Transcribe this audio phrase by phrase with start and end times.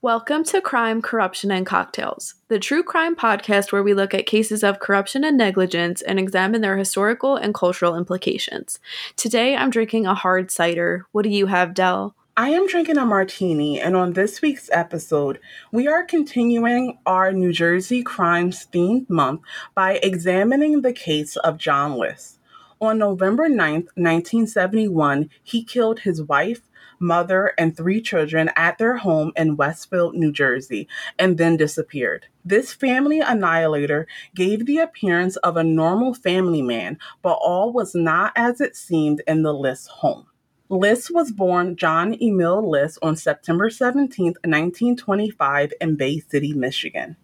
[0.00, 4.62] Welcome to Crime, Corruption, and Cocktails, the true crime podcast where we look at cases
[4.62, 8.78] of corruption and negligence and examine their historical and cultural implications.
[9.16, 11.04] Today I'm drinking a hard cider.
[11.10, 12.14] What do you have, Dell?
[12.36, 15.40] I am drinking a martini, and on this week's episode,
[15.72, 19.40] we are continuing our New Jersey crimes themed month
[19.74, 22.38] by examining the case of John List.
[22.80, 26.60] On November 9th, 1971, he killed his wife,
[26.98, 30.88] mother, and three children at their home in Westfield, New Jersey,
[31.18, 32.26] and then disappeared.
[32.44, 38.32] This family annihilator gave the appearance of a normal family man, but all was not
[38.36, 40.26] as it seemed in the List home.
[40.70, 47.16] List was born John Emil List on September 17, 1925, in Bay City, Michigan.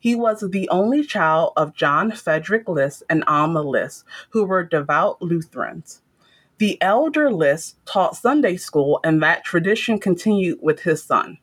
[0.00, 5.20] He was the only child of John Frederick List and Alma List, who were devout
[5.20, 6.00] Lutherans.
[6.58, 11.36] The elder List taught Sunday school, and that tradition continued with his son.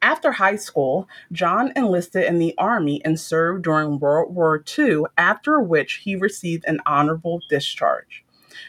[0.00, 5.60] After high school, John enlisted in the Army and served during World War II, after
[5.60, 8.24] which he received an honorable discharge.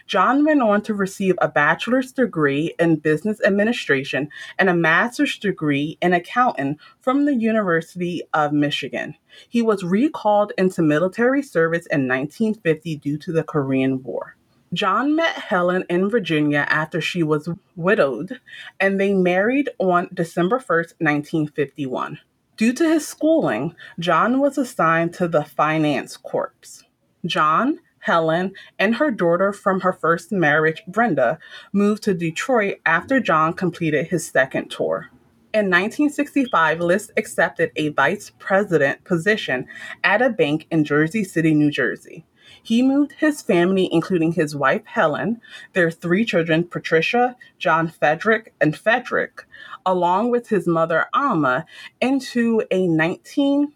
[0.06, 4.30] John went on to receive a bachelor's degree in business administration
[4.60, 9.16] and a master's degree in accounting from the University of Michigan.
[9.48, 14.36] He was recalled into military service in 1950 due to the Korean War.
[14.74, 18.40] John met Helen in Virginia after she was widowed,
[18.80, 22.20] and they married on December 1st, 1951.
[22.58, 26.84] Due to his schooling, John was assigned to the Finance Corps.
[27.26, 31.38] John, Helen, and her daughter from her first marriage, Brenda,
[31.72, 35.10] moved to Detroit after John completed his second tour.
[35.54, 39.68] In 1965, List accepted a vice president position
[40.04, 42.26] at a bank in Jersey City, New Jersey.
[42.64, 45.42] He moved his family, including his wife Helen,
[45.74, 49.46] their three children, Patricia, John Frederick, and Frederick,
[49.86, 51.66] along with his mother Alma,
[52.02, 53.74] into a 19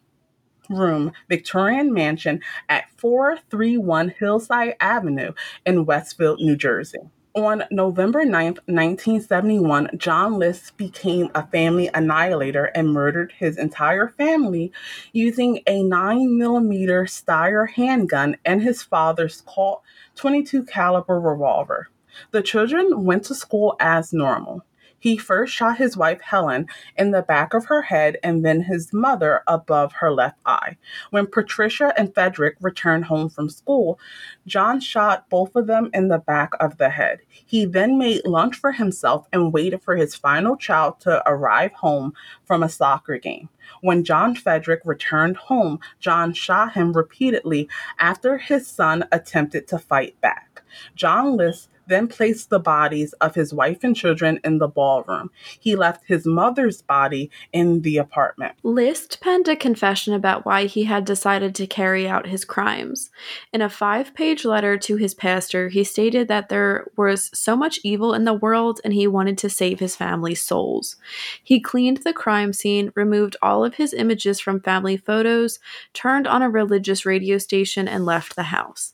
[0.70, 5.34] room Victorian mansion at 431 Hillside Avenue
[5.66, 7.10] in Westfield, New Jersey.
[7.38, 14.72] On November 9, 1971, John List became a family annihilator and murdered his entire family
[15.14, 19.84] using a 9mm Steyr handgun and his father's Colt
[20.16, 21.90] 22 caliber revolver.
[22.32, 24.66] The children went to school as normal.
[25.00, 28.92] He first shot his wife Helen in the back of her head and then his
[28.92, 30.78] mother above her left eye.
[31.12, 34.00] When Patricia and Frederick returned home from school,
[34.46, 37.20] John shot both of them in the back of the head.
[37.30, 42.14] He then made lunch for himself and waited for his final child to arrive home
[42.46, 43.50] from a soccer game.
[43.82, 47.70] When John Frederick returned home, John shot him repeatedly
[48.00, 50.64] after his son attempted to fight back.
[50.96, 55.32] John List then placed the bodies of his wife and children in the ballroom.
[55.60, 58.56] He left his mother's body in the apartment.
[58.64, 63.10] List penned a confession about why he had decided to carry out his crimes.
[63.54, 67.80] In a five page letter to his pastor, he stated that there was so much
[67.84, 70.96] evil in the world and he wanted to save his family's souls.
[71.44, 75.60] He cleaned the crime scene, removed all of his images from family photos,
[75.94, 78.94] turned on a religious radio station, and left the house.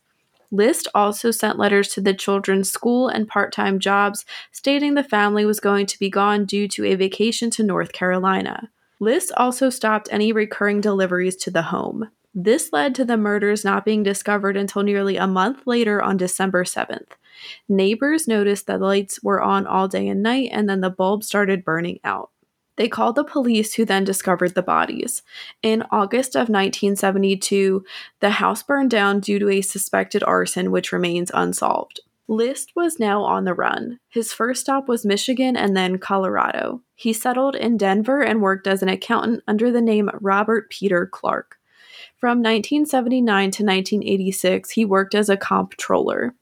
[0.54, 5.46] List also sent letters to the children's school and part time jobs stating the family
[5.46, 8.70] was going to be gone due to a vacation to North Carolina.
[9.00, 12.08] List also stopped any recurring deliveries to the home.
[12.36, 16.64] This led to the murders not being discovered until nearly a month later on December
[16.66, 17.14] 7th.
[17.68, 21.24] Neighbors noticed that the lights were on all day and night, and then the bulb
[21.24, 22.30] started burning out.
[22.76, 25.22] They called the police, who then discovered the bodies.
[25.62, 27.86] In August of 1972,
[28.20, 32.00] the house burned down due to a suspected arson, which remains unsolved.
[32.28, 34.00] List was now on the run.
[34.10, 36.82] His first stop was Michigan and then Colorado.
[36.96, 41.58] He settled in Denver and worked as an accountant under the name Robert Peter Clark.
[42.18, 46.34] From 1979 to 1986, he worked as a comptroller.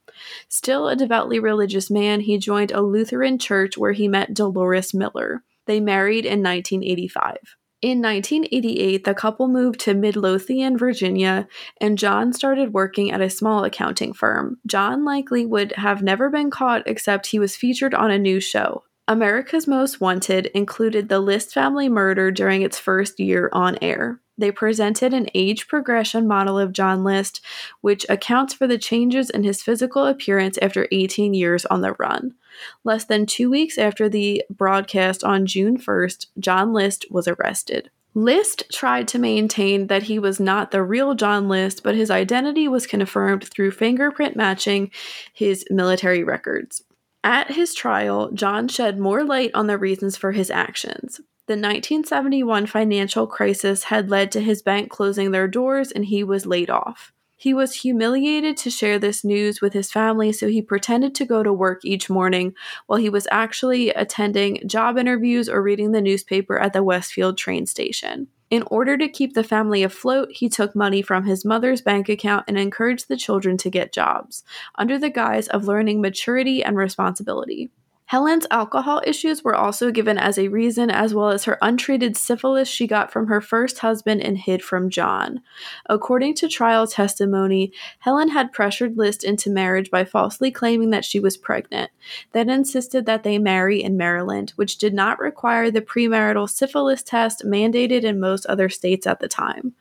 [0.48, 5.42] Still a devoutly religious man, he joined a Lutheran church where he met Dolores Miller.
[5.66, 7.36] They married in 1985.
[7.82, 11.48] In 1988, the couple moved to Midlothian, Virginia,
[11.80, 14.58] and John started working at a small accounting firm.
[14.66, 18.84] John likely would have never been caught except he was featured on a new show.
[19.08, 24.20] America's Most Wanted included the List family murder during its first year on air.
[24.42, 27.40] They presented an age progression model of John List,
[27.80, 32.34] which accounts for the changes in his physical appearance after 18 years on the run.
[32.82, 37.90] Less than two weeks after the broadcast on June 1st, John List was arrested.
[38.14, 42.66] List tried to maintain that he was not the real John List, but his identity
[42.66, 44.90] was confirmed through fingerprint matching
[45.32, 46.82] his military records.
[47.22, 51.20] At his trial, John shed more light on the reasons for his actions.
[51.48, 56.46] The 1971 financial crisis had led to his bank closing their doors and he was
[56.46, 57.12] laid off.
[57.36, 61.42] He was humiliated to share this news with his family, so he pretended to go
[61.42, 62.54] to work each morning
[62.86, 67.66] while he was actually attending job interviews or reading the newspaper at the Westfield train
[67.66, 68.28] station.
[68.48, 72.44] In order to keep the family afloat, he took money from his mother's bank account
[72.46, 74.44] and encouraged the children to get jobs,
[74.76, 77.72] under the guise of learning maturity and responsibility.
[78.12, 82.68] Helen's alcohol issues were also given as a reason, as well as her untreated syphilis
[82.68, 85.40] she got from her first husband and hid from John.
[85.86, 91.20] According to trial testimony, Helen had pressured List into marriage by falsely claiming that she
[91.20, 91.90] was pregnant,
[92.32, 97.46] then insisted that they marry in Maryland, which did not require the premarital syphilis test
[97.46, 99.72] mandated in most other states at the time.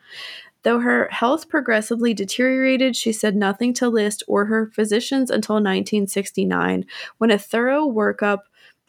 [0.64, 6.86] Though her health progressively deteriorated, she said nothing to List or her physicians until 1969,
[7.18, 8.40] when a thorough workup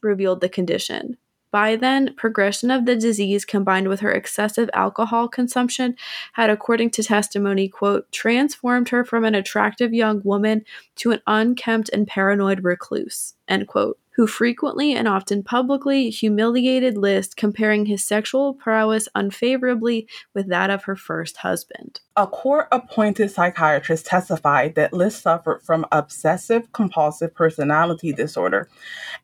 [0.02, 1.16] revealed the condition.
[1.50, 5.96] By then, progression of the disease combined with her excessive alcohol consumption
[6.32, 10.64] had, according to testimony, quote, transformed her from an attractive young woman
[10.96, 17.36] to an unkempt and paranoid recluse, end quote who frequently and often publicly humiliated List,
[17.36, 22.00] comparing his sexual prowess unfavorably with that of her first husband.
[22.16, 28.68] A court appointed psychiatrist testified that List suffered from obsessive compulsive personality disorder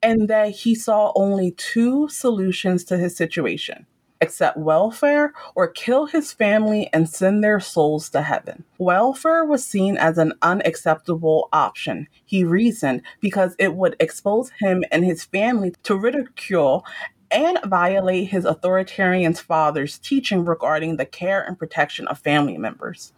[0.03, 3.87] and that he saw only two solutions to his situation
[4.21, 8.65] accept welfare or kill his family and send their souls to heaven.
[8.79, 15.05] Welfare was seen as an unacceptable option, he reasoned, because it would expose him and
[15.05, 16.85] his family to ridicule
[17.31, 23.13] and violate his authoritarian father's teaching regarding the care and protection of family members.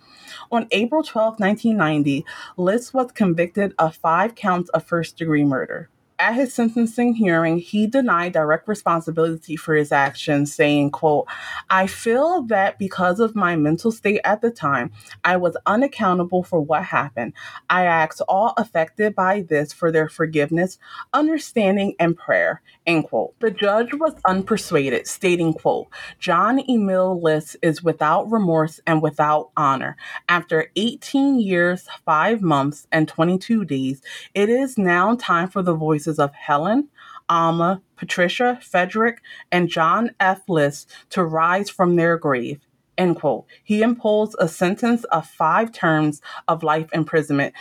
[0.51, 2.25] On April 12, 1990,
[2.57, 5.89] List was convicted of five counts of first degree murder.
[6.23, 11.27] At his sentencing hearing, he denied direct responsibility for his actions, saying, quote,
[11.71, 14.93] I feel that because of my mental state at the time,
[15.25, 17.33] I was unaccountable for what happened.
[17.71, 20.79] I ask all affected by this for their forgiveness,
[21.15, 23.35] understanding, and prayer, end quote.
[23.41, 25.89] The judge was unpersuaded, stating, quote,
[26.19, 29.97] John Emil List is without remorse and without honor.
[30.29, 34.03] After 18 years, 5 months, and 22 days,
[34.35, 36.89] it is now time for the voices voices of Helen,
[37.29, 39.21] Alma, Patricia, Frederick,
[39.53, 40.43] and John F.
[40.49, 42.61] List to rise from their grave.
[42.99, 43.47] End quote.
[43.65, 47.55] He imposed a sentence of five terms of life imprisonment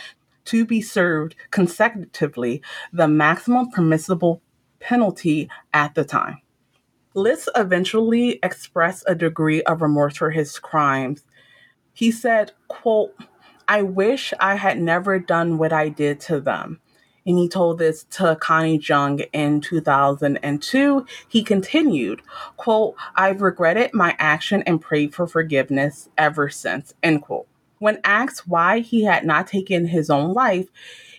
[0.46, 2.62] to be served consecutively,
[2.92, 4.42] the maximum permissible
[4.80, 6.38] penalty at the time.
[7.14, 11.24] List eventually expressed a degree of remorse for his crimes.
[11.92, 13.14] He said, quote,
[13.68, 16.80] I wish I had never done what I did to them
[17.30, 21.06] and he told this to Connie Chung in 2002.
[21.28, 22.22] He continued,
[22.56, 27.46] quote, I've regretted my action and prayed for forgiveness ever since, end quote.
[27.78, 30.68] When asked why he had not taken his own life,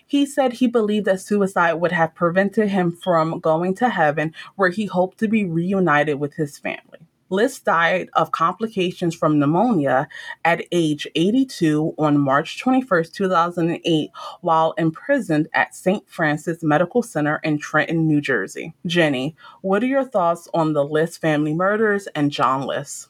[0.06, 4.70] he said he believed that suicide would have prevented him from going to heaven where
[4.70, 7.00] he hoped to be reunited with his family.
[7.32, 10.08] List died of complications from pneumonia
[10.44, 14.12] at age 82 on March 21, 2008,
[14.42, 16.08] while imprisoned at St.
[16.10, 18.74] Francis Medical Center in Trenton, New Jersey.
[18.86, 23.08] Jenny, what are your thoughts on the List family murders and John List?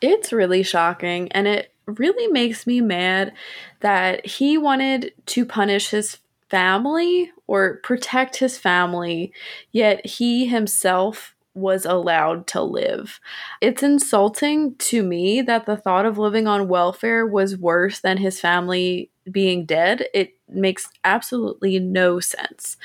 [0.00, 3.32] It's really shocking, and it really makes me mad
[3.80, 6.18] that he wanted to punish his
[6.48, 9.32] family or protect his family,
[9.70, 13.20] yet he himself was allowed to live.
[13.60, 18.40] It's insulting to me that the thought of living on welfare was worse than his
[18.40, 20.06] family being dead.
[20.14, 22.76] It makes absolutely no sense.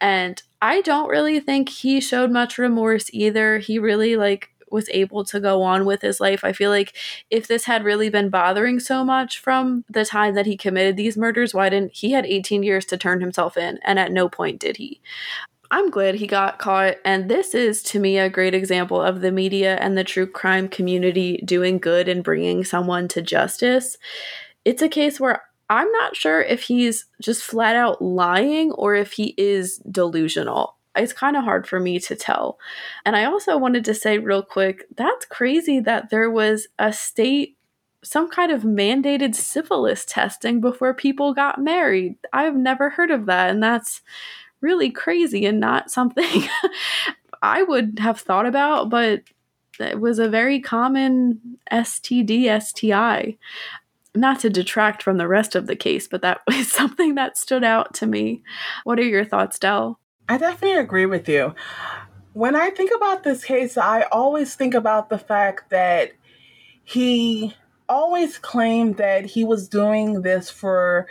[0.00, 3.58] And I don't really think he showed much remorse either.
[3.58, 6.44] He really like was able to go on with his life.
[6.44, 6.96] I feel like
[7.30, 11.16] if this had really been bothering so much from the time that he committed these
[11.16, 14.60] murders, why didn't he had 18 years to turn himself in and at no point
[14.60, 15.00] did he.
[15.74, 19.32] I'm glad he got caught, and this is to me a great example of the
[19.32, 23.98] media and the true crime community doing good and bringing someone to justice.
[24.64, 29.14] It's a case where I'm not sure if he's just flat out lying or if
[29.14, 30.76] he is delusional.
[30.94, 32.56] It's kind of hard for me to tell.
[33.04, 37.56] And I also wanted to say, real quick, that's crazy that there was a state
[38.04, 42.16] some kind of mandated syphilis testing before people got married.
[42.34, 44.02] I've never heard of that, and that's
[44.64, 46.48] really crazy and not something
[47.42, 49.22] I would have thought about, but
[49.78, 53.36] it was a very common STD, STI.
[54.14, 57.62] Not to detract from the rest of the case, but that was something that stood
[57.62, 58.42] out to me.
[58.84, 60.00] What are your thoughts, Dell?
[60.28, 61.54] I definitely agree with you.
[62.32, 66.12] When I think about this case, I always think about the fact that
[66.82, 67.54] he
[67.88, 71.06] always claimed that he was doing this for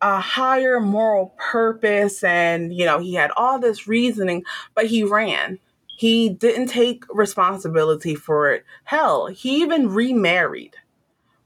[0.00, 5.58] a higher moral purpose and you know he had all this reasoning but he ran.
[5.96, 8.64] He didn't take responsibility for it.
[8.84, 10.76] Hell he even remarried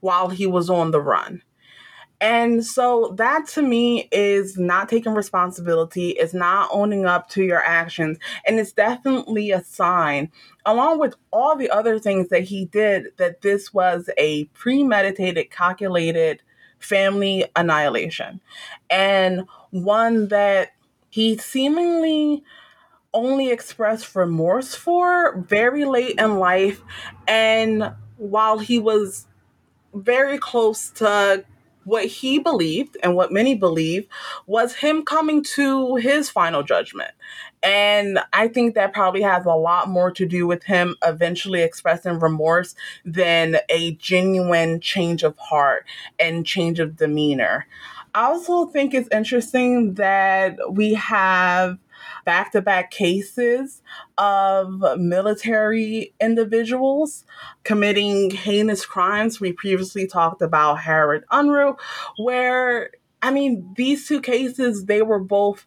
[0.00, 1.43] while he was on the run.
[2.21, 7.62] And so that to me is not taking responsibility, it's not owning up to your
[7.62, 10.33] actions, and it's definitely a sign,
[10.67, 16.43] along with all the other things that he did, that this was a premeditated, calculated
[16.78, 18.40] family annihilation.
[18.90, 20.73] And one that
[21.11, 22.42] he seemingly
[23.14, 26.82] only expressed remorse for very late in life.
[27.26, 29.26] And while he was
[29.94, 31.44] very close to
[31.88, 34.07] what he believed and what many believe
[34.47, 37.12] was him coming to his final judgment.
[37.62, 42.18] And I think that probably has a lot more to do with him eventually expressing
[42.18, 42.75] remorse
[43.07, 45.87] than a genuine change of heart
[46.21, 47.66] and change of demeanor.
[48.14, 51.78] I also think it's interesting that we have
[52.28, 53.80] back to back cases
[54.18, 57.25] of military individuals
[57.64, 59.40] committing heinous crimes.
[59.40, 61.78] We previously talked about Howard Unruh,
[62.18, 62.90] where,
[63.23, 65.64] I mean, these two cases, they were both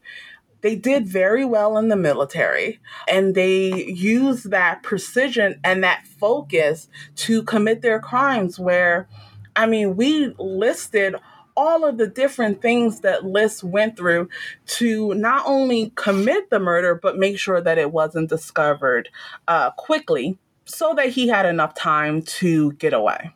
[0.62, 6.88] they did very well in the military and they used that precision and that focus
[7.16, 9.08] to commit their crimes where
[9.56, 11.16] i mean we listed
[11.56, 14.30] all of the different things that List went through
[14.66, 19.10] to not only commit the murder, but make sure that it wasn't discovered
[19.48, 23.34] uh, quickly so that he had enough time to get away.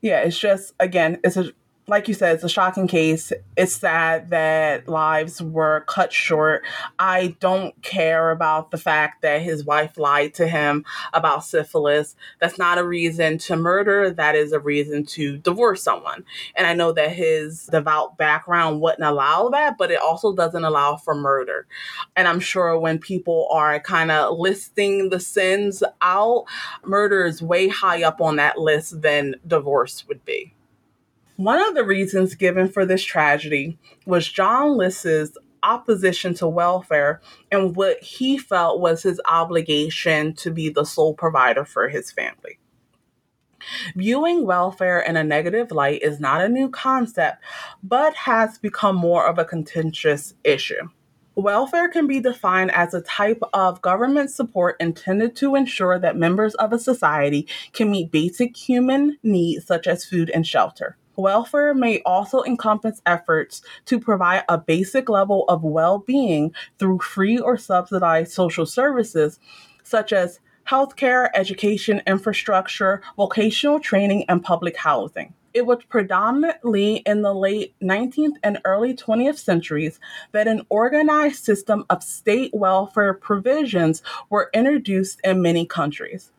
[0.00, 1.52] Yeah, it's just, again, it's a
[1.88, 3.32] like you said, it's a shocking case.
[3.56, 6.62] It's sad that lives were cut short.
[6.98, 12.14] I don't care about the fact that his wife lied to him about syphilis.
[12.40, 14.10] That's not a reason to murder.
[14.10, 16.24] That is a reason to divorce someone.
[16.54, 20.96] And I know that his devout background wouldn't allow that, but it also doesn't allow
[20.96, 21.66] for murder.
[22.16, 26.44] And I'm sure when people are kind of listing the sins out,
[26.84, 30.54] murder is way high up on that list than divorce would be.
[31.38, 37.20] One of the reasons given for this tragedy was John List's opposition to welfare
[37.52, 42.58] and what he felt was his obligation to be the sole provider for his family.
[43.94, 47.40] Viewing welfare in a negative light is not a new concept,
[47.84, 50.88] but has become more of a contentious issue.
[51.36, 56.56] Welfare can be defined as a type of government support intended to ensure that members
[56.56, 60.97] of a society can meet basic human needs such as food and shelter.
[61.18, 67.40] Welfare may also encompass efforts to provide a basic level of well being through free
[67.40, 69.40] or subsidized social services,
[69.82, 75.34] such as healthcare, education, infrastructure, vocational training, and public housing.
[75.54, 79.98] It was predominantly in the late 19th and early 20th centuries
[80.30, 86.30] that an organized system of state welfare provisions were introduced in many countries.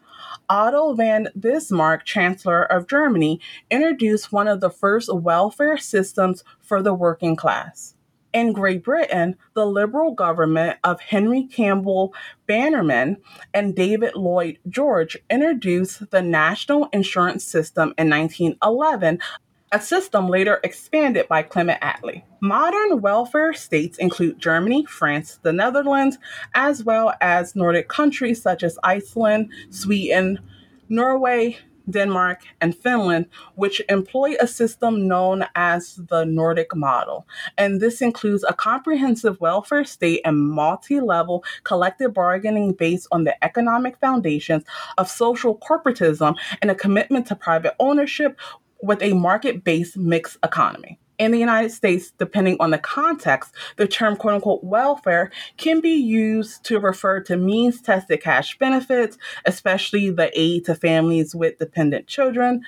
[0.48, 6.94] Otto von Bismarck, Chancellor of Germany, introduced one of the first welfare systems for the
[6.94, 7.96] working class.
[8.32, 12.14] In Great Britain, the Liberal government of Henry Campbell
[12.46, 13.18] Bannerman
[13.54, 19.20] and David Lloyd George introduced the National Insurance System in 1911
[19.72, 22.24] a system later expanded by Clement Attlee.
[22.42, 26.18] Modern welfare states include Germany, France, the Netherlands,
[26.56, 30.40] as well as Nordic countries such as Iceland, Sweden,
[30.90, 31.58] Norway,
[31.90, 37.28] Denmark, and Finland, which employ a system known as the Nordic model.
[37.58, 43.44] And this includes a comprehensive welfare state and multi level collective bargaining based on the
[43.44, 44.64] economic foundations
[44.98, 48.40] of social corporatism and a commitment to private ownership
[48.82, 51.00] with a market based mixed economy.
[51.18, 55.96] In the United States, depending on the context, the term quote unquote welfare can be
[55.96, 62.08] used to refer to means tested cash benefits, especially the aid to families with dependent
[62.08, 62.62] children,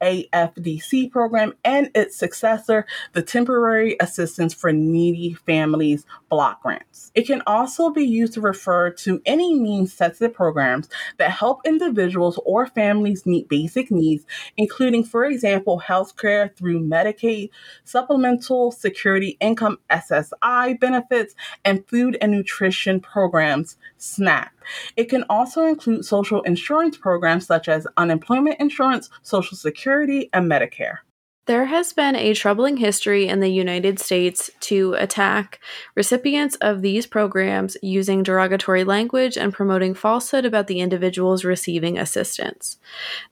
[0.00, 7.12] AFDC program and its successor, the Temporary Assistance for Needy Families Block Grants.
[7.14, 10.88] It can also be used to refer to any means tested programs
[11.18, 14.24] that help individuals or families meet basic needs,
[14.56, 17.50] including, for example, healthcare through Medicaid,
[17.84, 21.34] supplemental security income SSI benefits,
[21.64, 24.52] and food and nutrition programs, SNAP.
[24.96, 30.98] It can also include social insurance programs such as unemployment insurance, Social Security, and Medicare.
[31.46, 35.60] There has been a troubling history in the United States to attack
[35.94, 42.78] recipients of these programs using derogatory language and promoting falsehood about the individuals receiving assistance.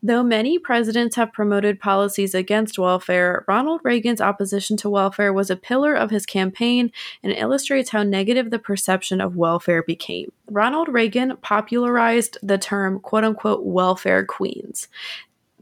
[0.00, 5.56] Though many presidents have promoted policies against welfare, Ronald Reagan's opposition to welfare was a
[5.56, 6.92] pillar of his campaign
[7.24, 10.30] and illustrates how negative the perception of welfare became.
[10.48, 14.86] Ronald Reagan popularized the term quote unquote welfare queens.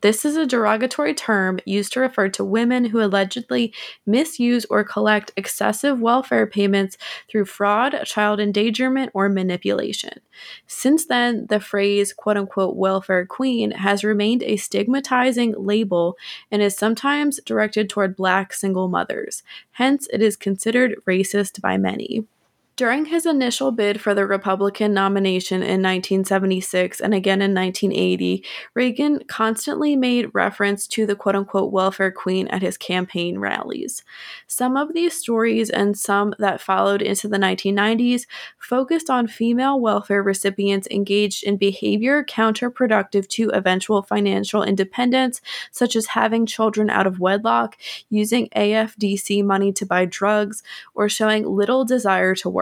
[0.02, 3.72] This is a derogatory term used to refer to women who allegedly
[4.04, 6.98] misuse or collect excessive welfare payments
[7.30, 10.18] through fraud, child endangerment, or manipulation.
[10.66, 16.16] Since then, the phrase quote unquote welfare queen has remained a stigmatizing label
[16.50, 19.44] and is sometimes directed toward black single mothers.
[19.70, 22.24] Hence, it is considered racist by many.
[22.74, 29.20] During his initial bid for the Republican nomination in 1976 and again in 1980, Reagan
[29.28, 34.02] constantly made reference to the quote unquote welfare queen at his campaign rallies.
[34.46, 38.24] Some of these stories and some that followed into the 1990s
[38.58, 46.06] focused on female welfare recipients engaged in behavior counterproductive to eventual financial independence, such as
[46.06, 47.76] having children out of wedlock,
[48.08, 50.62] using AFDC money to buy drugs,
[50.94, 52.61] or showing little desire to work.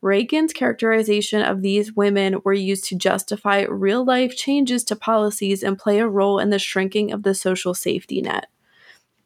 [0.00, 5.78] Reagan's characterization of these women were used to justify real life changes to policies and
[5.78, 8.46] play a role in the shrinking of the social safety net.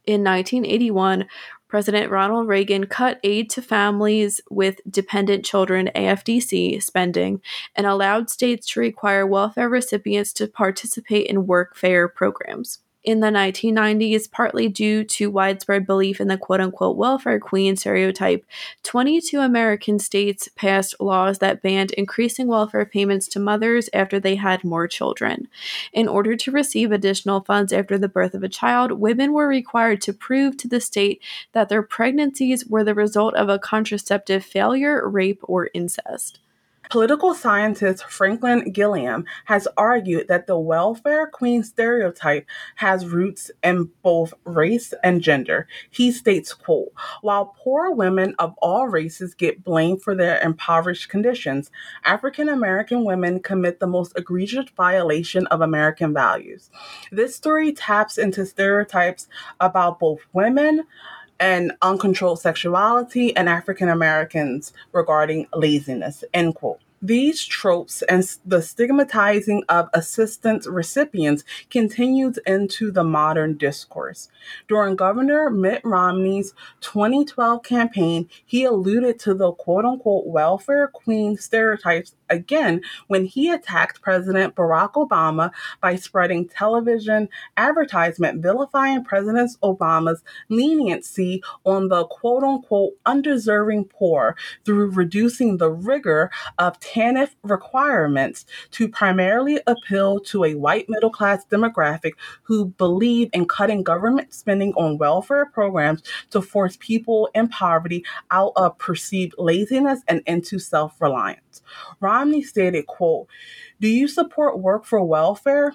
[0.04, 1.26] In 1981,
[1.68, 7.40] President Ronald Reagan cut aid to families with dependent children AFDC spending
[7.74, 14.30] and allowed states to require welfare recipients to participate in workfare programs in the 1990s,
[14.30, 18.44] partly due to widespread belief in the quote unquote welfare queen stereotype,
[18.82, 24.62] 22 American states passed laws that banned increasing welfare payments to mothers after they had
[24.62, 25.48] more children.
[25.92, 30.00] In order to receive additional funds after the birth of a child, women were required
[30.02, 31.20] to prove to the state
[31.52, 36.38] that their pregnancies were the result of a contraceptive failure, rape, or incest.
[36.92, 42.44] Political scientist Franklin Gilliam has argued that the welfare queen stereotype
[42.74, 45.66] has roots in both race and gender.
[45.88, 51.70] He states, quote, while poor women of all races get blamed for their impoverished conditions,
[52.04, 56.68] African American women commit the most egregious violation of American values.
[57.10, 59.28] This story taps into stereotypes
[59.60, 60.84] about both women,
[61.42, 66.81] and uncontrolled sexuality and African Americans regarding laziness, end quote.
[67.04, 74.28] These tropes and the stigmatizing of assistance recipients continued into the modern discourse.
[74.68, 82.14] During Governor Mitt Romney's 2012 campaign, he alluded to the quote unquote welfare queen stereotypes
[82.32, 91.42] again when he attacked President Barack Obama by spreading television advertisement vilifying President Obama's leniency
[91.64, 99.60] on the quote unquote undeserving poor through reducing the rigor of TANF requirements to primarily
[99.66, 105.46] appeal to a white middle class demographic who believe in cutting government spending on welfare
[105.46, 111.51] programs to force people in poverty out of perceived laziness and into self reliance.
[112.00, 113.28] Romney stated, quote,
[113.80, 115.74] Do you support work for welfare?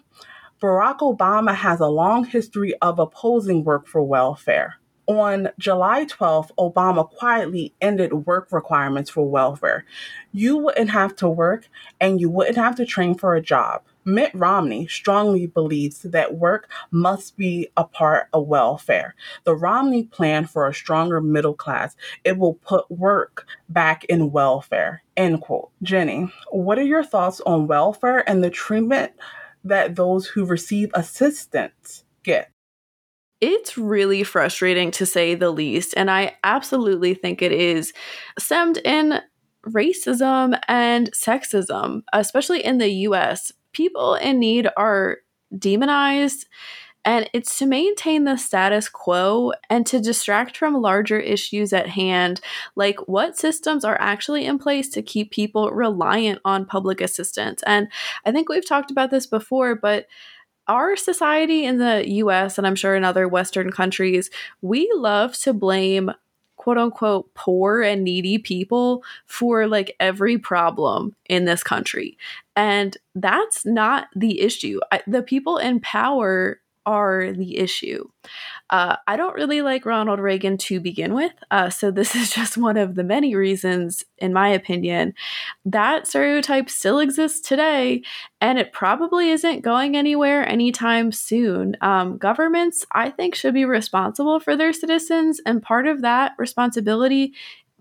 [0.62, 4.80] Barack Obama has a long history of opposing work for welfare.
[5.08, 9.86] On July 12th, Obama quietly ended work requirements for welfare.
[10.34, 11.70] You wouldn't have to work
[12.02, 13.84] and you wouldn't have to train for a job.
[14.04, 19.16] Mitt Romney strongly believes that work must be a part of welfare.
[19.46, 25.04] The Romney plan for a stronger middle class, it will put work back in welfare.
[25.16, 25.72] End quote.
[25.84, 29.14] Jenny, what are your thoughts on welfare and the treatment
[29.64, 32.52] that those who receive assistance get?
[33.40, 35.94] It's really frustrating to say the least.
[35.96, 37.94] And I absolutely think it is
[38.40, 39.22] stemmed in
[39.68, 43.52] racism and sexism, especially in the US.
[43.74, 45.18] People in need are
[45.58, 46.48] demonized.
[47.06, 52.42] And it's to maintain the status quo and to distract from larger issues at hand,
[52.76, 57.64] like what systems are actually in place to keep people reliant on public assistance.
[57.66, 57.88] And
[58.26, 60.08] I think we've talked about this before, but
[60.68, 64.30] our society in the US, and I'm sure in other Western countries,
[64.62, 66.12] we love to blame
[66.58, 72.18] quote unquote poor and needy people for like every problem in this country.
[72.56, 74.80] And that's not the issue.
[74.92, 78.08] I, the people in power are the issue.
[78.70, 82.58] Uh, I don't really like Ronald Reagan to begin with, uh, so this is just
[82.58, 85.14] one of the many reasons, in my opinion,
[85.66, 88.02] that stereotype still exists today,
[88.42, 91.76] and it probably isn't going anywhere anytime soon.
[91.82, 97.34] Um, governments, I think, should be responsible for their citizens, and part of that responsibility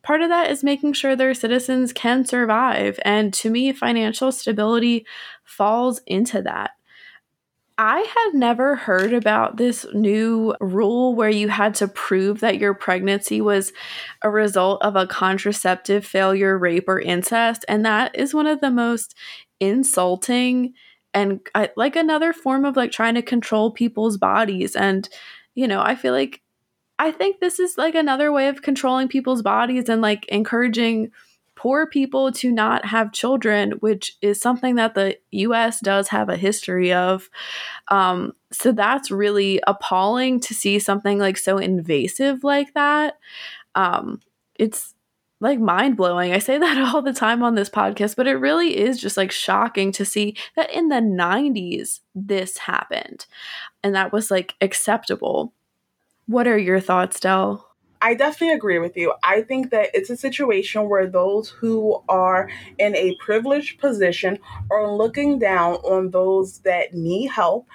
[0.02, 2.96] part of that is making sure their citizens can survive.
[3.04, 5.04] And to me, financial stability
[5.42, 6.75] falls into that.
[7.78, 12.72] I had never heard about this new rule where you had to prove that your
[12.72, 13.72] pregnancy was
[14.22, 17.66] a result of a contraceptive failure, rape, or incest.
[17.68, 19.14] And that is one of the most
[19.60, 20.72] insulting
[21.12, 24.74] and uh, like another form of like trying to control people's bodies.
[24.74, 25.06] And,
[25.54, 26.40] you know, I feel like
[26.98, 31.10] I think this is like another way of controlling people's bodies and like encouraging
[31.66, 36.36] poor people to not have children, which is something that the US does have a
[36.36, 37.28] history of.
[37.88, 43.18] Um, so that's really appalling to see something like so invasive like that.
[43.74, 44.20] Um,
[44.54, 44.94] it's
[45.40, 46.32] like mind blowing.
[46.32, 49.32] I say that all the time on this podcast, but it really is just like
[49.32, 53.26] shocking to see that in the 90s this happened
[53.82, 55.52] and that was like acceptable.
[56.26, 57.65] What are your thoughts, Del?
[58.06, 59.14] I definitely agree with you.
[59.24, 64.38] I think that it's a situation where those who are in a privileged position
[64.70, 67.66] are looking down on those that need help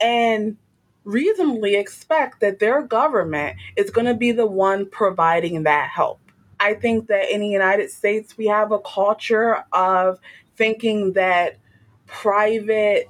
[0.00, 0.56] and
[1.04, 6.18] reasonably expect that their government is going to be the one providing that help.
[6.58, 10.18] I think that in the United States, we have a culture of
[10.56, 11.58] thinking that
[12.06, 13.08] private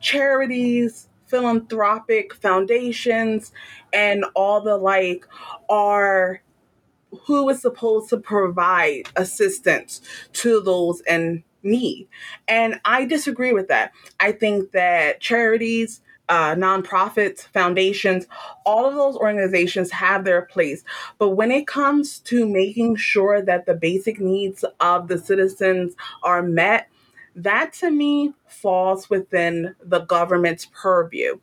[0.00, 3.52] charities, philanthropic foundations,
[3.96, 5.26] and all the like
[5.70, 6.42] are
[7.22, 10.02] who is supposed to provide assistance
[10.34, 12.06] to those in need.
[12.46, 13.92] And I disagree with that.
[14.20, 18.26] I think that charities, uh, nonprofits, foundations,
[18.66, 20.84] all of those organizations have their place.
[21.18, 26.42] But when it comes to making sure that the basic needs of the citizens are
[26.42, 26.88] met,
[27.34, 31.38] that to me falls within the government's purview.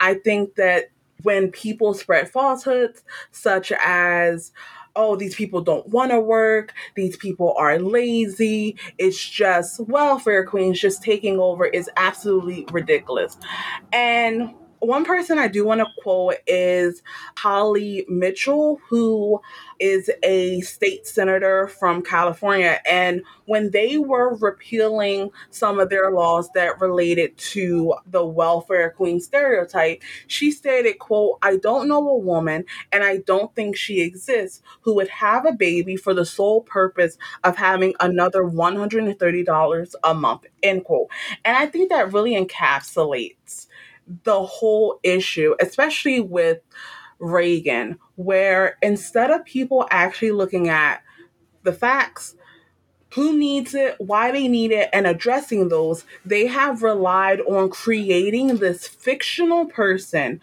[0.00, 0.90] I think that
[1.24, 4.52] when people spread falsehoods such as
[4.96, 10.80] oh, these people don't want to work, these people are lazy, it's just welfare queens
[10.80, 13.36] just taking over is absolutely ridiculous.
[13.92, 17.02] And one person I do want to quote is
[17.36, 19.40] Holly Mitchell, who
[19.80, 22.80] is a state senator from California.
[22.86, 29.20] And when they were repealing some of their laws that related to the welfare queen
[29.20, 34.62] stereotype, she stated, quote, I don't know a woman, and I don't think she exists,
[34.82, 40.46] who would have a baby for the sole purpose of having another $130 a month,
[40.62, 41.08] end quote.
[41.44, 43.66] And I think that really encapsulates
[44.24, 46.60] the whole issue, especially with
[47.18, 51.02] Reagan, where instead of people actually looking at
[51.62, 52.34] the facts,
[53.14, 58.56] who needs it, why they need it, and addressing those, they have relied on creating
[58.56, 60.40] this fictional person,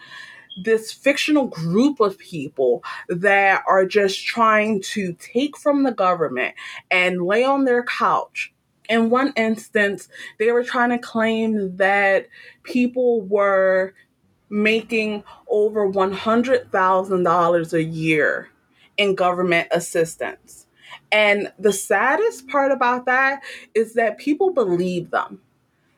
[0.63, 6.55] this fictional group of people that are just trying to take from the government
[6.89, 8.53] and lay on their couch
[8.89, 12.27] in one instance, they were trying to claim that
[12.63, 13.93] people were
[14.49, 18.49] making over $100,000 a year
[18.97, 20.67] in government assistance.
[21.11, 23.41] And the saddest part about that
[23.73, 25.41] is that people believe them,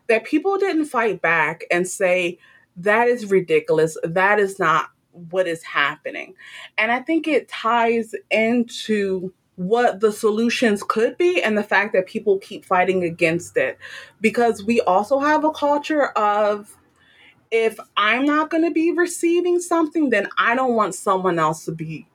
[0.08, 2.38] that people didn't fight back and say,
[2.78, 3.98] that is ridiculous.
[4.04, 6.36] That is not what is happening.
[6.78, 12.08] And I think it ties into what the solutions could be and the fact that
[12.08, 13.78] people keep fighting against it
[14.20, 16.76] because we also have a culture of
[17.52, 21.72] if I'm not going to be receiving something then I don't want someone else to
[21.72, 22.08] be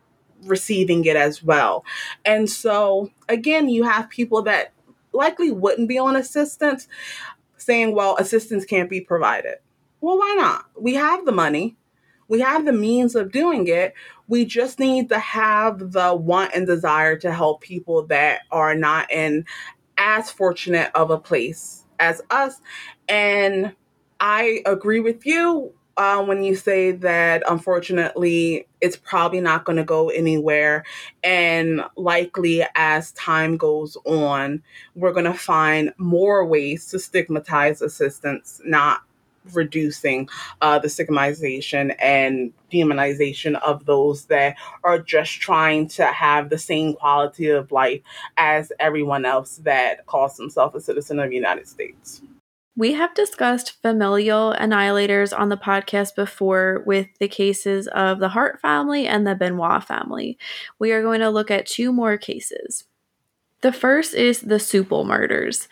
[0.45, 1.85] receiving it as well.
[2.25, 4.73] And so again you have people that
[5.13, 6.89] likely wouldn't be on assistance
[7.57, 9.59] saying well assistance can't be provided.
[10.01, 10.67] Well, why not?
[10.79, 11.77] We have the money.
[12.29, 13.95] We have the means of doing it.
[14.29, 19.11] We just need to have the want and desire to help people that are not
[19.11, 19.47] in
[19.97, 22.61] as fortunate of a place as us.
[23.09, 23.75] And
[24.21, 29.85] I agree with you uh, when you say that unfortunately it's probably not going to
[29.85, 30.85] go anywhere.
[31.25, 34.63] And likely as time goes on,
[34.95, 39.03] we're going to find more ways to stigmatize assistance, not
[39.55, 40.29] reducing
[40.61, 46.95] uh, the stigmatization and demonization of those that are just trying to have the same
[46.95, 48.01] quality of life
[48.37, 52.23] as everyone else that calls themselves a citizen of the United States.
[52.77, 58.61] We have discussed familial annihilators on the podcast before with the cases of the Hart
[58.61, 60.39] family and the Benoit family.
[60.79, 62.85] We are going to look at two more cases.
[63.63, 65.67] The first is the Sueppel murders.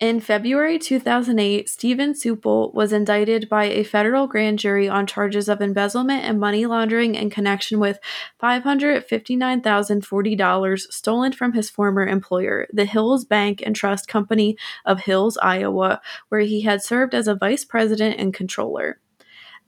[0.00, 5.60] In February 2008, Steven Sueppel was indicted by a federal grand jury on charges of
[5.60, 7.98] embezzlement and money laundering in connection with
[8.42, 16.00] $559,040 stolen from his former employer, the Hills Bank and Trust Company of Hills, Iowa,
[16.30, 19.00] where he had served as a vice president and controller.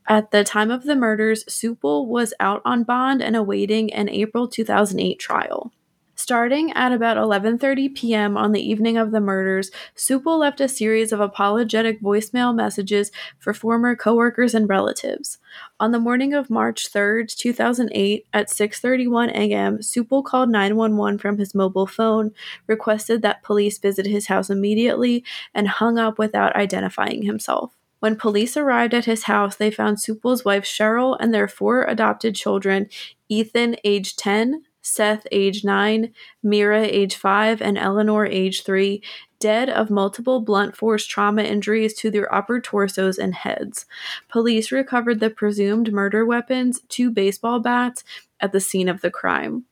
[0.08, 4.48] At the time of the murders, Sueppel was out on bond and awaiting an April
[4.48, 5.74] 2008 trial.
[6.14, 8.36] Starting at about 11:30 p.m.
[8.36, 13.54] on the evening of the murders, Sueppel left a series of apologetic voicemail messages for
[13.54, 15.38] former coworkers and relatives.
[15.80, 21.54] On the morning of March 3, 2008, at 6:31 a.m., Sueppel called 911 from his
[21.54, 22.32] mobile phone,
[22.66, 27.74] requested that police visit his house immediately, and hung up without identifying himself.
[28.00, 32.34] When police arrived at his house, they found Sueppel's wife Cheryl and their four adopted
[32.34, 32.88] children,
[33.28, 39.02] Ethan, age 10, Seth, age 9, Mira, age 5, and Eleanor, age 3,
[39.38, 43.86] dead of multiple blunt force trauma injuries to their upper torsos and heads.
[44.28, 48.04] Police recovered the presumed murder weapons, two baseball bats,
[48.40, 49.64] at the scene of the crime.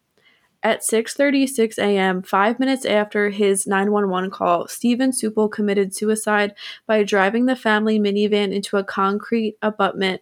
[0.63, 6.55] At 6:36 a.m., 5 minutes after his 911 call, Steven Sueppel committed suicide
[6.87, 10.21] by driving the family minivan into a concrete abutment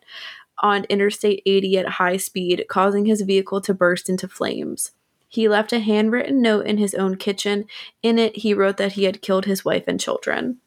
[0.61, 4.93] on Interstate 80 at high speed, causing his vehicle to burst into flames.
[5.29, 7.67] He left a handwritten note in his own kitchen.
[8.03, 10.59] In it, he wrote that he had killed his wife and children.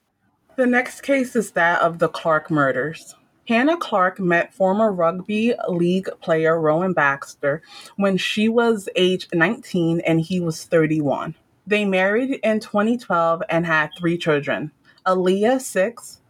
[0.56, 3.16] The next case is that of the Clarke murders.
[3.48, 7.62] Hannah Clarke met former rugby league player Rowan Baxter
[7.96, 11.36] when she was age 19 and he was 31.
[11.66, 14.72] They married in 2012 and had three children
[15.06, 16.22] Aaliyah, six,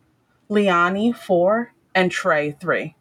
[0.49, 2.95] Laianah, four, and Trey, three.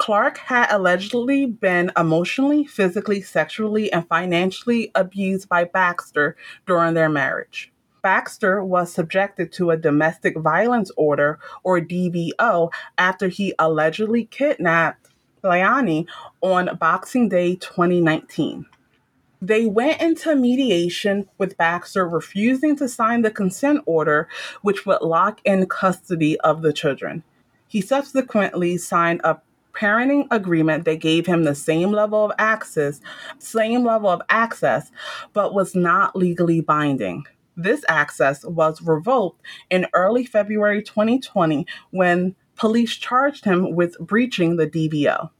[0.00, 6.36] Clarke had allegedly been emotionally, physically, sexually, and financially abused by Baxter
[6.66, 7.70] during their marriage.
[8.02, 15.10] Baxter was subjected to a domestic violence order, or DVO, after he allegedly kidnapped
[15.44, 16.06] Laianah
[16.40, 18.64] on Boxing Day 2019.
[19.42, 24.28] They went into mediation with Baxter refusing to sign the consent order,
[24.62, 27.22] which would lock in custody of the children.
[27.68, 29.38] He subsequently signed a
[29.72, 33.00] parenting agreement that gave him the same level of access,
[33.38, 34.90] same level of access,
[35.32, 37.24] but was not legally binding.
[37.56, 44.66] This access was revoked in early February 2020 when police charged him with breaching the
[44.66, 45.30] DVO.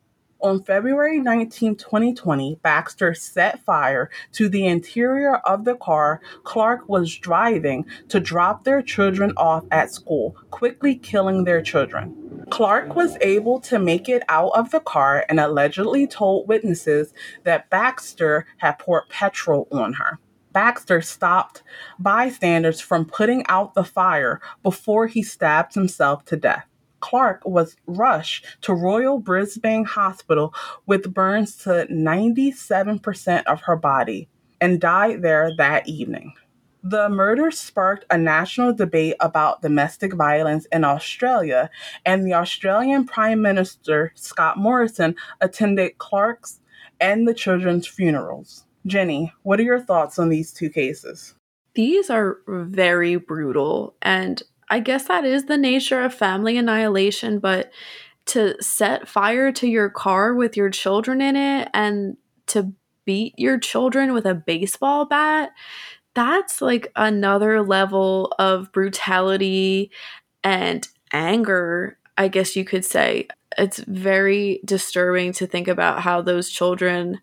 [0.42, 7.14] On February 19, 2020, Baxter set fire to the interior of the car Clarke was
[7.14, 12.29] driving to drop their children off at school, quickly killing their children.
[12.50, 17.70] Clarke was able to make it out of the car and allegedly told witnesses that
[17.70, 20.18] Baxter had poured petrol on her.
[20.52, 21.62] Baxter stopped
[21.98, 26.66] bystanders from putting out the fire before he stabbed himself to death.
[26.98, 30.52] Clark was rushed to Royal Brisbane Hospital
[30.86, 34.28] with burns to 97% of her body
[34.60, 36.34] and died there that evening.
[36.82, 41.70] The murder sparked a national debate about domestic violence in Australia,
[42.06, 46.60] and the Australian Prime Minister Scott Morrison attended Clarke's
[47.00, 48.64] and the children's funerals.
[48.86, 51.34] Jenny, what are your thoughts on these two cases?
[51.74, 57.70] These are very brutal, and I guess that is the nature of family annihilation, but
[58.26, 62.16] to set fire to your car with your children in it and
[62.46, 62.72] to
[63.04, 65.50] beat your children with a baseball bat
[66.14, 69.90] that's like another level of brutality
[70.42, 73.28] and anger, I guess you could say.
[73.58, 77.20] It's very disturbing to think about how those children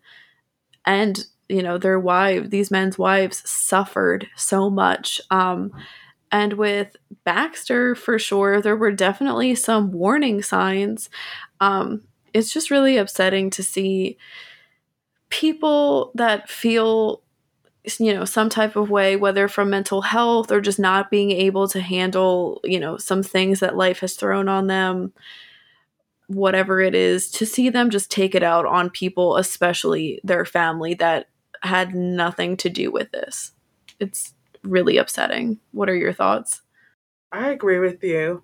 [0.84, 5.72] and you know their wives these men's wives suffered so much um
[6.30, 11.08] and with Baxter for sure there were definitely some warning signs
[11.60, 12.02] um
[12.34, 14.18] it's just really upsetting to see
[15.30, 17.22] people that feel
[17.98, 21.66] you know some type of way whether from mental health or just not being able
[21.68, 25.12] to handle you know some things that life has thrown on them
[26.26, 30.92] whatever it is to see them just take it out on people especially their family
[30.92, 31.28] that
[31.62, 33.52] had nothing to do with this.
[33.98, 35.58] It's really upsetting.
[35.72, 36.62] What are your thoughts?
[37.32, 38.42] I agree with you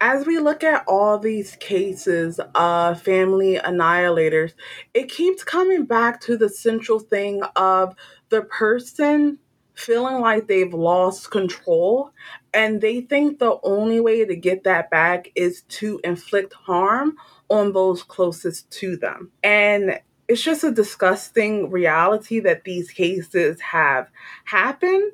[0.00, 4.52] as we look at all these cases of family annihilators,
[4.94, 7.94] it keeps coming back to the central thing of
[8.28, 9.38] the person
[9.74, 12.10] feeling like they've lost control
[12.54, 17.16] And they think the only way to get that back is to inflict harm
[17.50, 19.30] on those closest to them.
[19.42, 24.08] And it's just a disgusting reality that these cases have
[24.44, 25.12] happened.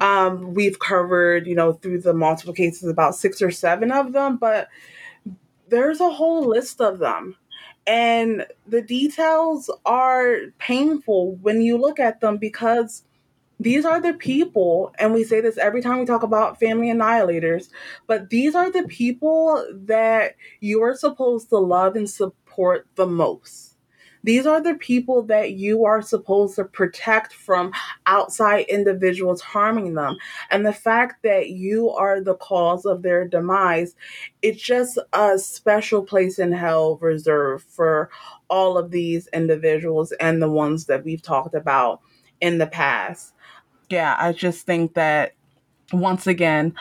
[0.00, 4.36] Um, we've covered, you know, through the multiple cases about six or seven of them,
[4.36, 4.68] but
[5.68, 7.36] there's a whole list of them.
[7.86, 13.04] And the details are painful when you look at them because
[13.60, 17.68] these are the people, and we say this every time we talk about family annihilators,
[18.06, 23.71] but these are the people that you are supposed to love and support the most
[24.24, 27.72] these are the people that you are supposed to protect from
[28.06, 30.16] outside individuals harming them.
[30.50, 33.94] And the fact that you are the cause of their demise,
[34.42, 38.10] it's just a special place in hell reserved for
[38.48, 42.00] all of these individuals and the ones that we've talked about
[42.40, 43.32] in the past.
[43.88, 45.32] Yeah, I just think that
[45.92, 46.74] once again,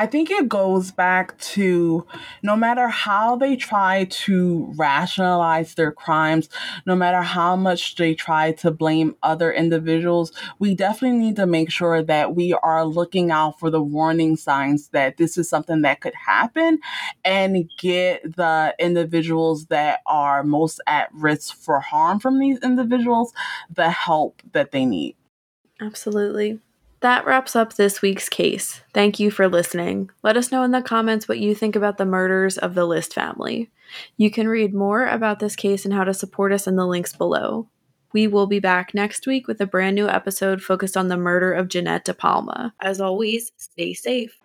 [0.00, 2.06] I think it goes back to
[2.42, 6.48] no matter how they try to rationalize their crimes,
[6.86, 11.70] no matter how much they try to blame other individuals, we definitely need to make
[11.70, 16.00] sure that we are looking out for the warning signs that this is something that
[16.00, 16.78] could happen
[17.22, 23.34] and get the individuals that are most at risk for harm from these individuals
[23.68, 25.14] the help that they need.
[25.78, 26.58] Absolutely.
[27.00, 28.82] That wraps up this week's case.
[28.92, 30.10] Thank you for listening.
[30.22, 33.14] Let us know in the comments what you think about the murders of the List
[33.14, 33.70] family.
[34.18, 37.14] You can read more about this case and how to support us in the links
[37.14, 37.68] below.
[38.12, 41.52] We will be back next week with a brand new episode focused on the murder
[41.52, 42.74] of Jeanette De Palma.
[42.80, 44.39] As always, stay safe.